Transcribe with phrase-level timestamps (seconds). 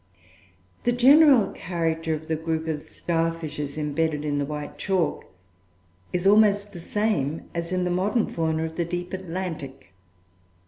[0.83, 5.25] The general character of the group of star fishes imbedded in the white chalk
[6.11, 9.93] is almost the same as in the modern Fauna of the deep Atlantic.